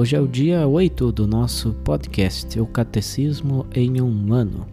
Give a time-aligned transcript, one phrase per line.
[0.00, 4.66] Hoje é o dia 8 do nosso podcast, o Catecismo em um Ano.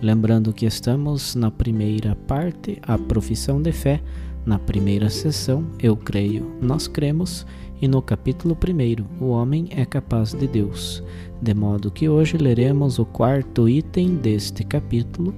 [0.00, 4.00] Lembrando que estamos na primeira parte, a profissão de fé,
[4.46, 7.44] na primeira sessão, eu creio, nós cremos,
[7.82, 11.02] e no capítulo 1, o homem é capaz de Deus.
[11.42, 15.34] De modo que hoje leremos o quarto item deste capítulo,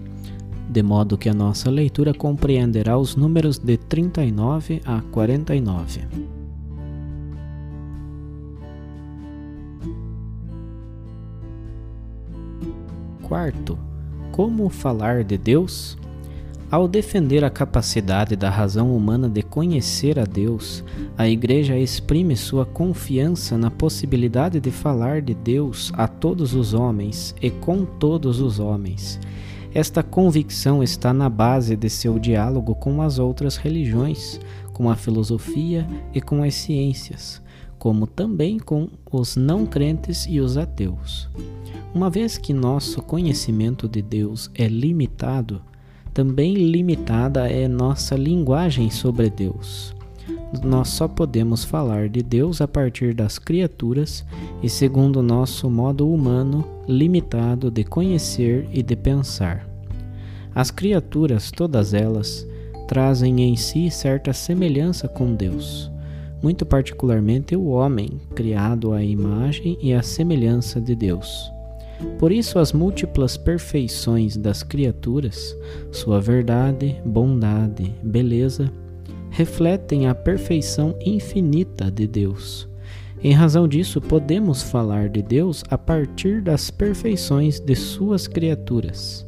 [0.69, 6.32] de modo que a nossa leitura compreenderá os números de 39 a 49.
[13.23, 13.79] Quarto,
[14.31, 15.97] como falar de Deus?
[16.71, 20.83] Ao defender a capacidade da razão humana de conhecer a Deus,
[21.19, 27.35] a Igreja exprime sua confiança na possibilidade de falar de Deus a todos os homens
[27.43, 29.21] e com todos os homens.
[29.75, 34.41] Esta convicção está na base de seu diálogo com as outras religiões,
[34.73, 37.42] com a filosofia e com as ciências,
[37.83, 41.29] como também com os não crentes e os ateus.
[41.93, 45.61] Uma vez que nosso conhecimento de Deus é limitado,
[46.15, 49.93] também limitada é nossa linguagem sobre Deus.
[50.63, 54.25] Nós só podemos falar de Deus a partir das criaturas
[54.63, 59.69] e segundo nosso modo humano limitado de conhecer e de pensar.
[60.55, 62.47] As criaturas, todas elas,
[62.87, 65.91] trazem em si certa semelhança com Deus,
[66.43, 71.51] muito particularmente o homem, criado à imagem e à semelhança de Deus.
[72.19, 75.57] Por isso, as múltiplas perfeições das criaturas,
[75.91, 78.73] sua verdade, bondade, beleza,
[79.31, 82.69] refletem a perfeição infinita de Deus.
[83.23, 89.25] Em razão disso, podemos falar de Deus a partir das perfeições de suas criaturas.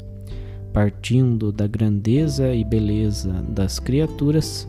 [0.72, 4.66] Partindo da grandeza e beleza das criaturas,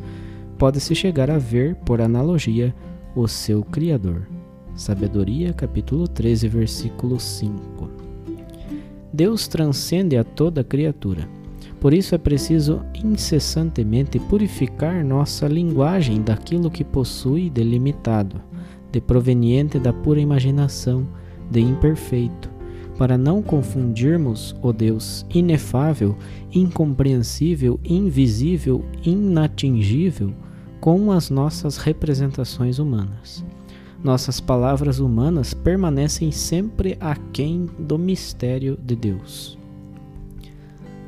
[0.57, 2.73] pode-se chegar a ver, por analogia,
[3.15, 4.27] o seu Criador.
[4.75, 7.89] Sabedoria, capítulo 13, versículo 5.
[9.11, 11.27] Deus transcende a toda criatura.
[11.79, 18.41] Por isso é preciso incessantemente purificar nossa linguagem daquilo que possui de limitado,
[18.91, 21.07] de proveniente da pura imaginação,
[21.49, 22.49] de imperfeito,
[22.97, 26.17] para não confundirmos o Deus inefável,
[26.51, 30.33] incompreensível, invisível, inatingível
[30.85, 33.43] com as nossas representações humanas
[34.03, 39.57] nossas palavras humanas permanecem sempre aquém do mistério de Deus.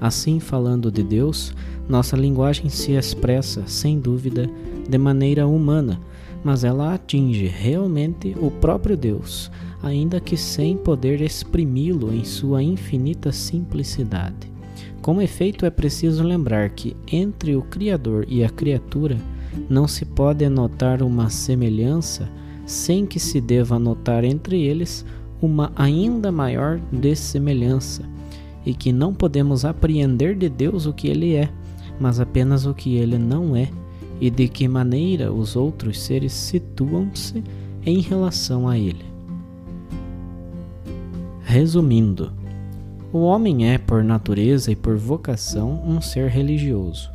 [0.01, 1.53] Assim, falando de Deus,
[1.87, 4.49] nossa linguagem se expressa, sem dúvida,
[4.89, 6.01] de maneira humana,
[6.43, 9.51] mas ela atinge realmente o próprio Deus,
[9.83, 14.51] ainda que sem poder exprimi-lo em sua infinita simplicidade.
[15.03, 19.17] Com efeito, é preciso lembrar que entre o Criador e a criatura
[19.69, 22.29] não se pode notar uma semelhança
[22.65, 25.05] sem que se deva notar entre eles
[25.41, 28.03] uma ainda maior dessemelhança,
[28.65, 31.49] e que não podemos apreender de Deus o que ele é,
[31.99, 33.69] mas apenas o que ele não é,
[34.19, 37.43] e de que maneira os outros seres situam-se
[37.85, 39.05] em relação a ele.
[41.43, 42.33] Resumindo,
[43.13, 47.09] o homem é, por natureza e por vocação, um ser religioso,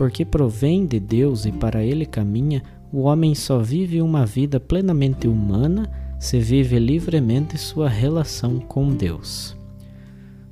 [0.00, 5.28] porque provém de Deus e para ele caminha o homem só vive uma vida plenamente
[5.28, 9.54] humana se vive livremente sua relação com Deus.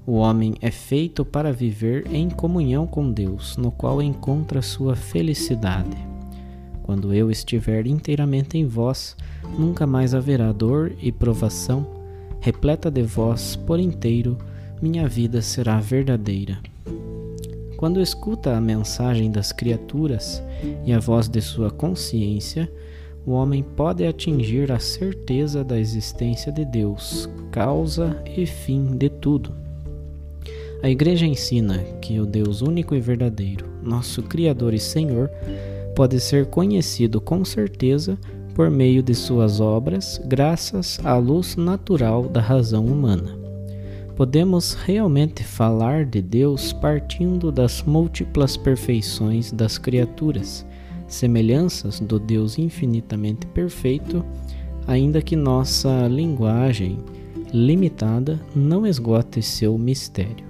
[0.07, 5.97] O homem é feito para viver em comunhão com Deus, no qual encontra sua felicidade.
[6.83, 9.17] Quando eu estiver inteiramente em vós,
[9.59, 11.87] nunca mais haverá dor e provação,
[12.39, 14.37] repleta de vós por inteiro,
[14.83, 16.59] minha vida será verdadeira.
[17.79, 20.43] Quando escuta a mensagem das criaturas
[20.85, 22.69] e a voz de sua consciência,
[23.25, 29.55] o homem pode atingir a certeza da existência de Deus, causa e fim de tudo.
[30.83, 35.31] A Igreja ensina que o Deus único e verdadeiro, nosso Criador e Senhor,
[35.95, 38.19] pode ser conhecido com certeza
[38.57, 43.38] por meio de suas obras, graças à luz natural da razão humana
[44.19, 50.67] podemos realmente falar de Deus partindo das múltiplas perfeições das criaturas,
[51.07, 54.25] semelhanças do Deus infinitamente perfeito,
[54.89, 56.99] ainda que nossa linguagem
[57.53, 60.45] limitada não esgote seu mistério.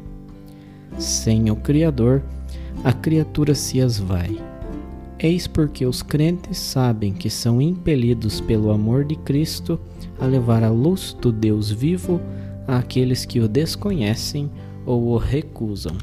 [0.96, 2.22] Sem o Criador,
[2.82, 4.34] a criatura se esvai.
[5.18, 9.78] Eis porque os crentes sabem que são impelidos pelo amor de Cristo
[10.18, 12.18] a levar a luz do Deus vivo
[12.68, 14.50] àqueles que o desconhecem
[14.84, 15.96] ou o recusam.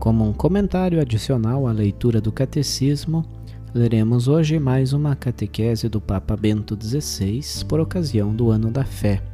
[0.00, 3.24] Como um comentário adicional à leitura do Catecismo,
[3.72, 9.31] leremos hoje mais uma catequese do Papa Bento XVI por ocasião do Ano da Fé.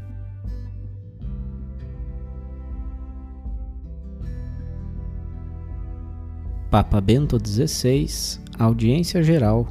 [6.70, 9.68] Papa Bento XVI, Audiência Geral,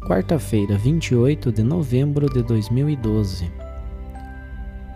[0.00, 3.48] quarta-feira, 28 de novembro de 2012.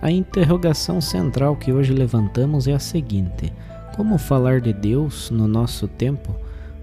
[0.02, 3.52] A interrogação central que hoje levantamos é a seguinte:
[3.94, 6.34] como falar de Deus no nosso tempo?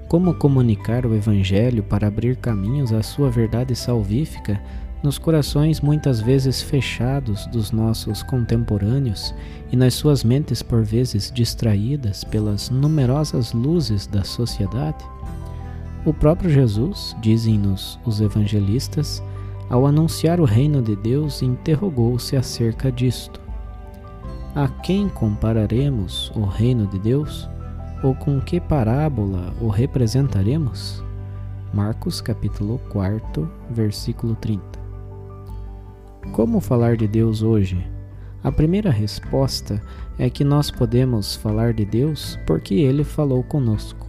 [0.07, 4.57] Como comunicar o Evangelho para abrir caminhos à sua verdade salvífica
[5.03, 9.33] nos corações muitas vezes fechados dos nossos contemporâneos
[9.71, 15.03] e nas suas mentes por vezes distraídas pelas numerosas luzes da sociedade?
[16.05, 19.21] O próprio Jesus, dizem-nos os evangelistas,
[19.69, 23.39] ao anunciar o reino de Deus, interrogou-se acerca disto.
[24.53, 27.47] A quem compararemos o reino de Deus?
[28.03, 31.03] Ou com que parábola o representaremos?
[31.73, 34.80] Marcos capítulo 4, versículo 30.
[36.31, 37.85] Como falar de Deus hoje?
[38.41, 39.81] A primeira resposta
[40.17, 44.07] é que nós podemos falar de Deus porque Ele falou conosco.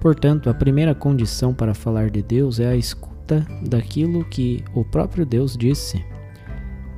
[0.00, 5.24] Portanto, a primeira condição para falar de Deus é a escuta daquilo que o próprio
[5.24, 6.04] Deus disse.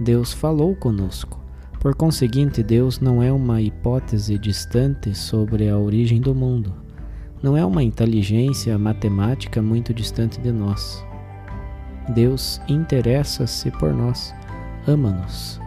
[0.00, 1.38] Deus falou conosco.
[1.78, 6.72] Por conseguinte, Deus não é uma hipótese distante sobre a origem do mundo.
[7.42, 11.04] Não é uma inteligência matemática muito distante de nós.
[12.08, 14.34] Deus interessa-se por nós
[14.86, 15.60] ama-nos.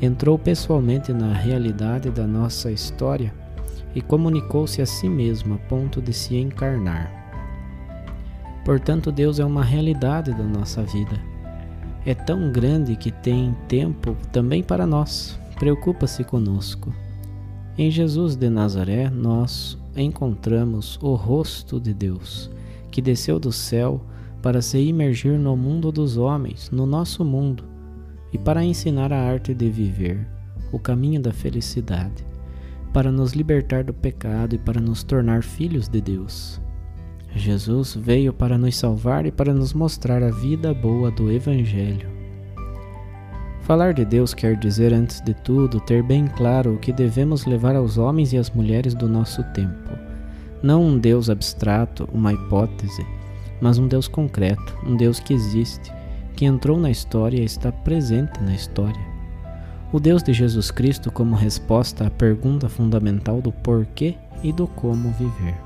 [0.00, 3.34] Entrou pessoalmente na realidade da nossa história
[3.94, 7.10] e comunicou-se a si mesmo a ponto de se encarnar.
[8.64, 11.20] Portanto, Deus é uma realidade da nossa vida.
[12.06, 16.94] É tão grande que tem tempo também para nós, preocupa-se conosco.
[17.76, 22.50] Em Jesus de Nazaré, nós encontramos o rosto de Deus,
[22.90, 24.00] que desceu do céu
[24.42, 27.64] para se imergir no mundo dos homens, no nosso mundo,
[28.32, 30.26] e para ensinar a arte de viver,
[30.72, 32.24] o caminho da felicidade,
[32.92, 36.60] para nos libertar do pecado e para nos tornar filhos de Deus.
[37.34, 42.08] Jesus veio para nos salvar e para nos mostrar a vida boa do Evangelho.
[43.62, 47.76] Falar de Deus quer dizer, antes de tudo, ter bem claro o que devemos levar
[47.76, 49.90] aos homens e às mulheres do nosso tempo.
[50.60, 53.06] Não um Deus abstrato, uma hipótese,
[53.60, 55.92] mas um Deus concreto, um Deus que existe,
[56.34, 59.00] que entrou na história e está presente na história.
[59.92, 65.10] O Deus de Jesus Cristo como resposta à pergunta fundamental do porquê e do como
[65.10, 65.56] viver.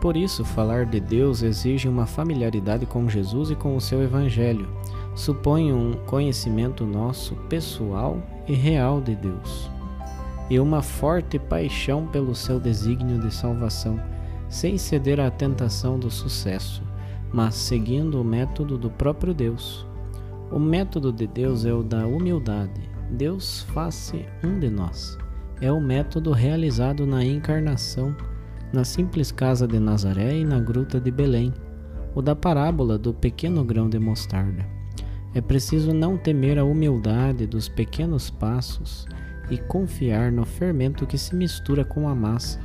[0.00, 4.68] Por isso, falar de Deus exige uma familiaridade com Jesus e com o seu Evangelho,
[5.14, 9.70] supõe um conhecimento nosso pessoal e real de Deus,
[10.50, 14.00] e uma forte paixão pelo seu desígnio de salvação,
[14.52, 16.82] sem ceder à tentação do sucesso
[17.32, 19.86] mas seguindo o método do próprio Deus.
[20.50, 22.90] O método de Deus é o da humildade.
[23.10, 25.16] Deus faz-se um de nós.
[25.60, 28.14] É o método realizado na encarnação,
[28.72, 31.52] na simples casa de Nazaré e na gruta de Belém,
[32.14, 34.66] o da parábola do pequeno grão de mostarda.
[35.34, 39.06] É preciso não temer a humildade dos pequenos passos
[39.50, 42.60] e confiar no fermento que se mistura com a massa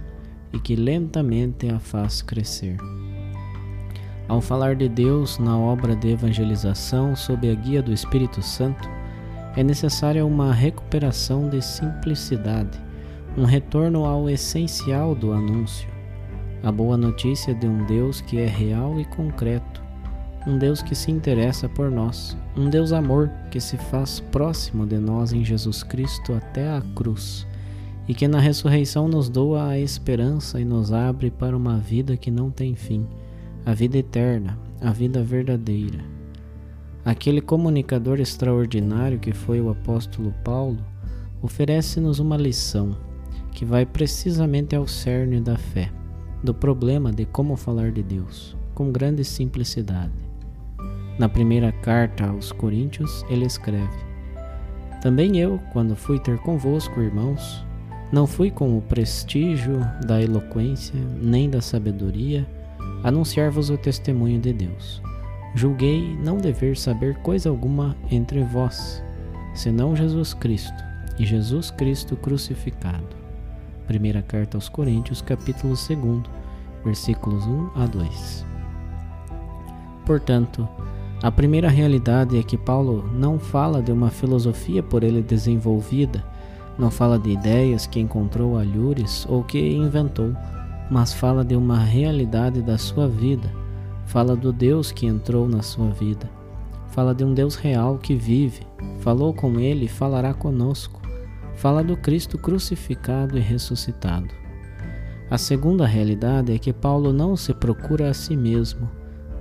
[0.53, 2.77] e que lentamente a faz crescer.
[4.27, 8.89] Ao falar de Deus na obra de evangelização sob a guia do Espírito Santo,
[9.55, 12.77] é necessária uma recuperação de simplicidade,
[13.37, 15.87] um retorno ao essencial do anúncio,
[16.61, 19.81] a boa notícia de um Deus que é real e concreto,
[20.45, 24.97] um Deus que se interessa por nós, um Deus amor que se faz próximo de
[24.97, 27.47] nós em Jesus Cristo até a cruz
[28.07, 32.31] e que na ressurreição nos doa a esperança e nos abre para uma vida que
[32.31, 33.05] não tem fim,
[33.65, 35.99] a vida eterna, a vida verdadeira.
[37.03, 40.77] Aquele comunicador extraordinário que foi o apóstolo Paulo
[41.41, 42.95] oferece-nos uma lição
[43.51, 45.91] que vai precisamente ao cerne da fé,
[46.43, 50.13] do problema de como falar de Deus, com grande simplicidade.
[51.17, 53.97] Na primeira carta aos Coríntios, ele escreve:
[55.01, 57.65] Também eu, quando fui ter convosco, irmãos,
[58.11, 62.47] não fui com o prestígio da eloquência nem da sabedoria
[63.03, 65.01] anunciar-vos o testemunho de Deus.
[65.53, 69.03] Julguei não dever saber coisa alguma entre vós,
[69.53, 70.83] senão Jesus Cristo
[71.19, 73.15] e Jesus Cristo crucificado.
[73.87, 76.23] Primeira carta aos Coríntios, capítulo 2,
[76.83, 78.45] versículos 1 a 2.
[80.05, 80.67] Portanto,
[81.21, 86.23] a primeira realidade é que Paulo não fala de uma filosofia por ele desenvolvida
[86.77, 90.33] não fala de ideias que encontrou alhures ou que inventou,
[90.89, 93.51] mas fala de uma realidade da sua vida.
[94.05, 96.29] Fala do Deus que entrou na sua vida.
[96.89, 98.61] Fala de um Deus real que vive,
[98.99, 101.01] falou com ele e falará conosco.
[101.55, 104.29] Fala do Cristo crucificado e ressuscitado.
[105.29, 108.89] A segunda realidade é que Paulo não se procura a si mesmo,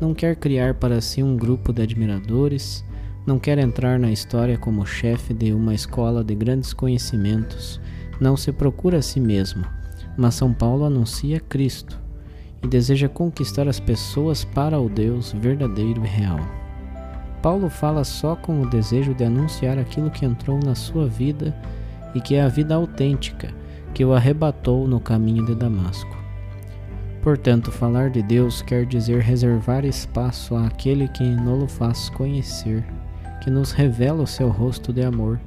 [0.00, 2.84] não quer criar para si um grupo de admiradores,
[3.26, 7.80] não quer entrar na história como chefe de uma escola de grandes conhecimentos,
[8.20, 9.64] não se procura a si mesmo,
[10.16, 12.00] mas São Paulo anuncia Cristo
[12.62, 16.38] e deseja conquistar as pessoas para o Deus verdadeiro e real.
[17.42, 21.54] Paulo fala só com o desejo de anunciar aquilo que entrou na sua vida
[22.14, 23.52] e que é a vida autêntica
[23.92, 26.16] que o arrebatou no caminho de Damasco.
[27.22, 32.84] Portanto, falar de Deus quer dizer reservar espaço àquele que não faz conhecer
[33.42, 35.40] que nos revela o seu rosto de amor,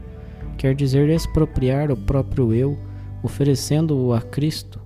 [0.58, 2.78] quer dizer expropriar o próprio eu,
[3.24, 4.80] oferecendo-o a Cristo,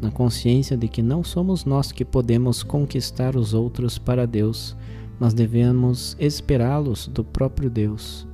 [0.00, 4.76] na consciência de que não somos nós que podemos conquistar os outros para Deus,
[5.18, 8.26] mas devemos esperá-los do próprio Deus,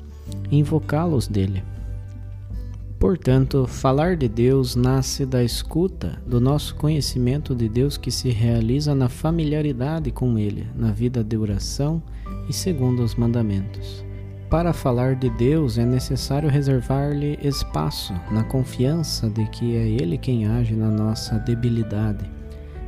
[0.51, 1.63] invocá-los dele.
[2.99, 8.95] Portanto, falar de Deus nasce da escuta, do nosso conhecimento de Deus que se realiza
[8.95, 12.03] na familiaridade com Ele, na vida de oração
[12.49, 14.05] e segundo os mandamentos.
[14.51, 20.47] Para falar de Deus é necessário reservar-lhe espaço, na confiança de que é Ele quem
[20.47, 22.31] age na nossa debilidade.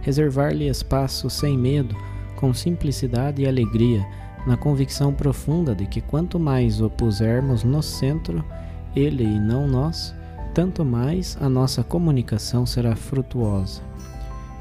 [0.02, 1.96] Reservar-lhe espaço sem medo,
[2.36, 4.06] com simplicidade e alegria,
[4.46, 8.44] na convicção profunda de que quanto mais o pusermos no centro,
[8.94, 10.14] Ele e não nós,
[10.54, 13.82] tanto mais a nossa comunicação será frutuosa.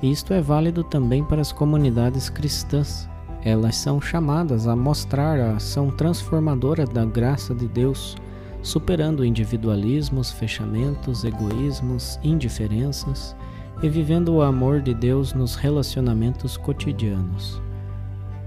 [0.02, 3.08] Isto é válido também para as comunidades cristãs
[3.46, 8.18] elas são chamadas a mostrar a ação transformadora da graça de Deus,
[8.64, 13.36] superando individualismos, fechamentos, egoísmos, indiferenças
[13.84, 17.62] e vivendo o amor de Deus nos relacionamentos cotidianos.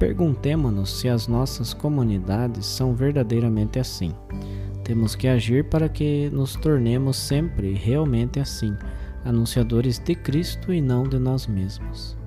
[0.00, 4.12] Perguntemo-nos se as nossas comunidades são verdadeiramente assim.
[4.83, 8.76] Temos que agir para que nos tornemos sempre realmente assim,
[9.25, 12.18] anunciadores de Cristo e não de nós mesmos.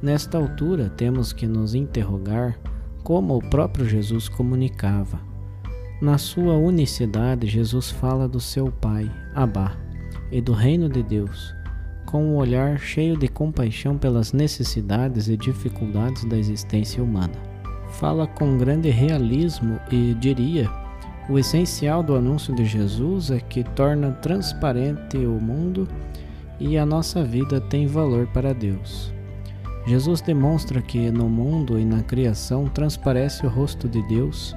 [0.00, 2.56] Nesta altura, temos que nos interrogar
[3.02, 5.18] como o próprio Jesus comunicava.
[6.00, 9.76] Na sua unicidade, Jesus fala do seu Pai, Abá,
[10.30, 11.52] e do reino de Deus,
[12.06, 17.34] com um olhar cheio de compaixão pelas necessidades e dificuldades da existência humana.
[17.90, 20.70] Fala com grande realismo e diria:
[21.28, 25.88] o essencial do anúncio de Jesus é que torna transparente o mundo
[26.60, 29.17] e a nossa vida tem valor para Deus.
[29.88, 34.54] Jesus demonstra que no mundo e na criação transparece o rosto de Deus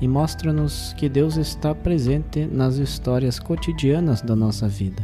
[0.00, 5.02] e mostra-nos que Deus está presente nas histórias cotidianas da nossa vida.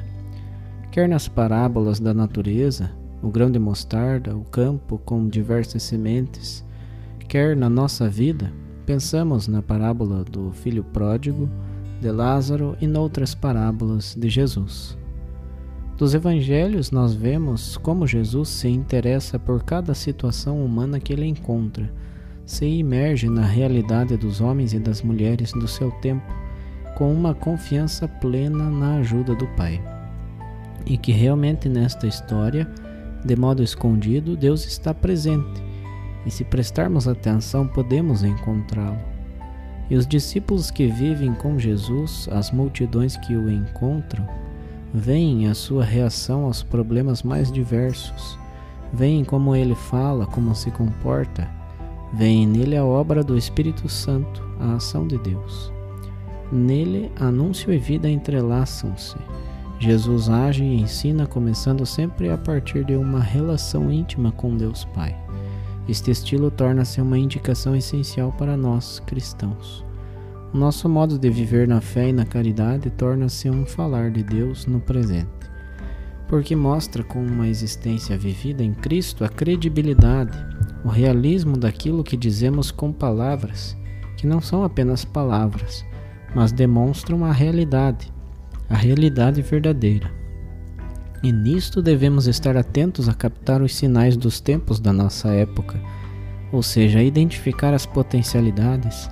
[0.90, 2.90] Quer nas parábolas da natureza,
[3.22, 6.64] o grão de mostarda, o campo com diversas sementes,
[7.28, 8.50] quer na nossa vida,
[8.86, 11.50] pensamos na parábola do filho pródigo,
[12.00, 14.96] de Lázaro e noutras parábolas de Jesus.
[15.96, 21.90] Dos evangelhos, nós vemos como Jesus se interessa por cada situação humana que ele encontra,
[22.44, 26.30] se imerge na realidade dos homens e das mulheres do seu tempo,
[26.98, 29.82] com uma confiança plena na ajuda do Pai.
[30.84, 32.68] E que realmente nesta história,
[33.24, 35.64] de modo escondido, Deus está presente,
[36.26, 39.00] e se prestarmos atenção, podemos encontrá-lo.
[39.88, 44.26] E os discípulos que vivem com Jesus, as multidões que o encontram,
[44.98, 48.38] Veem a sua reação aos problemas mais diversos.
[48.94, 51.46] Veem como ele fala, como se comporta.
[52.14, 55.70] Vem nele a obra do Espírito Santo, a ação de Deus.
[56.50, 59.16] Nele, anúncio e vida entrelaçam-se.
[59.78, 65.14] Jesus age e ensina, começando sempre a partir de uma relação íntima com Deus Pai.
[65.86, 69.84] Este estilo torna-se uma indicação essencial para nós, cristãos.
[70.56, 74.64] O nosso modo de viver na fé e na caridade torna-se um falar de Deus
[74.64, 75.28] no presente,
[76.26, 80.32] porque mostra com uma existência vivida em Cristo a credibilidade,
[80.82, 83.76] o realismo daquilo que dizemos com palavras,
[84.16, 85.84] que não são apenas palavras,
[86.34, 88.10] mas demonstram a realidade,
[88.66, 90.10] a realidade verdadeira.
[91.22, 95.78] E nisto devemos estar atentos a captar os sinais dos tempos da nossa época,
[96.50, 99.10] ou seja, identificar as potencialidades,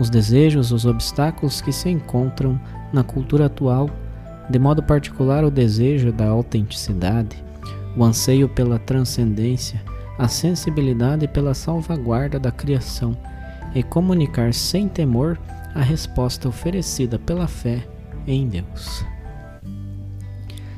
[0.00, 2.58] os desejos, os obstáculos que se encontram
[2.90, 3.90] na cultura atual,
[4.48, 7.36] de modo particular o desejo da autenticidade,
[7.94, 9.82] o anseio pela transcendência,
[10.18, 13.14] a sensibilidade pela salvaguarda da criação
[13.74, 15.38] e comunicar sem temor
[15.74, 17.86] a resposta oferecida pela fé
[18.26, 19.04] em Deus.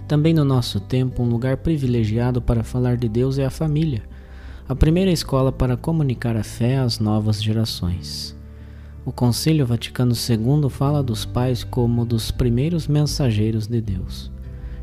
[0.09, 4.03] Também no nosso tempo, um lugar privilegiado para falar de Deus é a família,
[4.69, 8.42] a primeira escola para comunicar a fé às novas gerações.
[9.05, 14.31] O Concílio Vaticano II fala dos pais como dos primeiros mensageiros de Deus,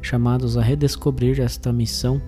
[0.02, 2.22] chamados a redescobrir esta missão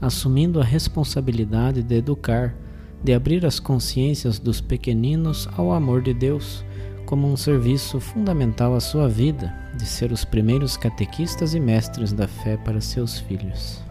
[0.00, 2.54] assumindo a responsabilidade de educar,
[3.02, 6.64] de abrir as consciências dos pequeninos ao amor de Deus,
[7.06, 12.26] como um serviço fundamental à sua vida, de ser os primeiros catequistas e mestres da
[12.26, 13.82] fé para seus filhos.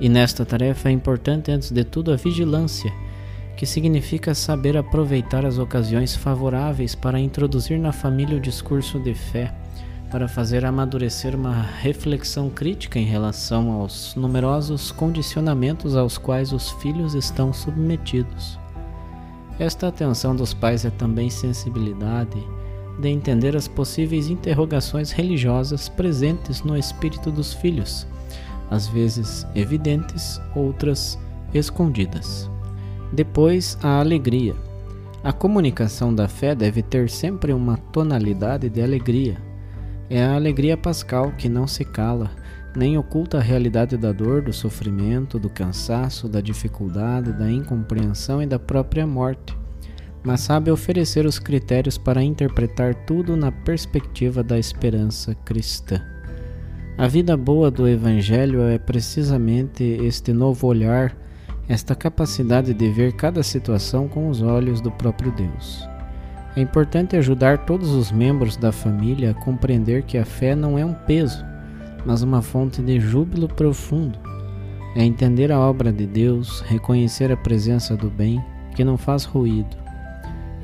[0.00, 2.92] E nesta tarefa é importante, antes de tudo, a vigilância,
[3.56, 9.54] que significa saber aproveitar as ocasiões favoráveis para introduzir na família o discurso de fé
[10.12, 17.14] para fazer amadurecer uma reflexão crítica em relação aos numerosos condicionamentos aos quais os filhos
[17.14, 18.58] estão submetidos.
[19.58, 22.46] Esta atenção dos pais é também sensibilidade
[23.00, 28.06] de entender as possíveis interrogações religiosas presentes no espírito dos filhos,
[28.70, 31.18] às vezes evidentes, outras
[31.54, 32.51] escondidas.
[33.12, 34.54] Depois, a alegria.
[35.22, 39.36] A comunicação da fé deve ter sempre uma tonalidade de alegria
[40.14, 42.30] é a alegria pascal que não se cala,
[42.76, 48.46] nem oculta a realidade da dor, do sofrimento, do cansaço, da dificuldade, da incompreensão e
[48.46, 49.56] da própria morte,
[50.22, 55.98] mas sabe oferecer os critérios para interpretar tudo na perspectiva da esperança cristã.
[56.98, 61.16] A vida boa do Evangelho é precisamente este novo olhar,
[61.72, 65.88] esta capacidade de ver cada situação com os olhos do próprio Deus.
[66.54, 70.84] É importante ajudar todos os membros da família a compreender que a fé não é
[70.84, 71.42] um peso,
[72.04, 74.18] mas uma fonte de júbilo profundo.
[74.94, 78.44] É entender a obra de Deus, reconhecer a presença do bem,
[78.76, 79.74] que não faz ruído,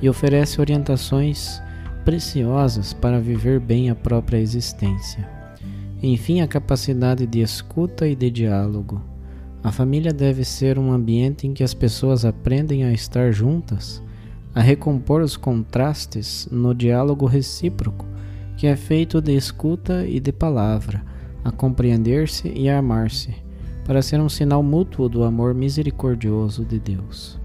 [0.03, 1.63] e oferece orientações
[2.05, 5.27] preciosas para viver bem a própria existência.
[6.03, 9.08] Enfim, a capacidade de escuta e de diálogo.
[9.63, 14.03] A família deve ser um ambiente em que as pessoas aprendem a estar juntas
[14.55, 18.07] a recompor os contrastes no diálogo recíproco,
[18.57, 21.03] que é feito de escuta e de palavra,
[21.45, 23.35] a compreender-se e a amar-se,
[23.85, 27.39] para ser um sinal mútuo do amor misericordioso de Deus.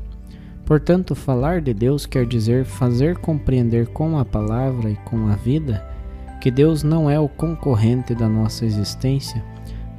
[0.66, 5.86] Portanto, falar de Deus quer dizer fazer compreender com a palavra e com a vida
[6.42, 9.44] que Deus não é o concorrente da nossa existência,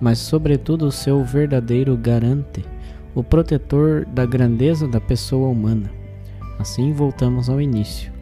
[0.00, 2.64] mas, sobretudo, o seu verdadeiro garante,
[3.14, 5.90] o protetor da grandeza da pessoa humana
[6.58, 8.12] Assim voltamos ao início.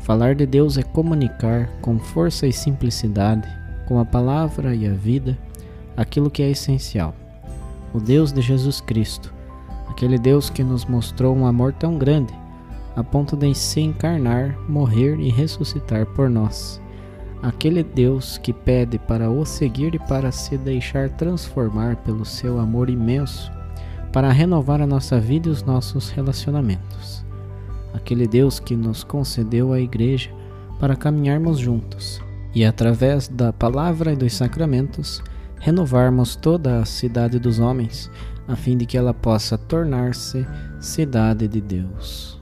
[0.00, 3.48] Falar de Deus é comunicar com força e simplicidade,
[3.86, 5.38] com a palavra e a vida,
[5.96, 7.14] aquilo que é essencial.
[7.92, 9.32] O Deus de Jesus Cristo,
[9.88, 12.32] aquele Deus que nos mostrou um amor tão grande,
[12.96, 16.81] a ponto de se encarnar, morrer e ressuscitar por nós.
[17.42, 22.88] Aquele Deus que pede para o seguir e para se deixar transformar pelo seu amor
[22.88, 23.50] imenso,
[24.12, 27.22] para renovar a nossa vida e os nossos relacionamentos
[27.92, 30.30] aquele Deus que nos concedeu a Igreja
[30.78, 32.20] para caminharmos juntos
[32.54, 35.22] e, através da palavra e dos sacramentos,
[35.58, 38.10] renovarmos toda a cidade dos homens,
[38.48, 40.46] a fim de que ela possa tornar-se
[40.80, 42.41] cidade de Deus.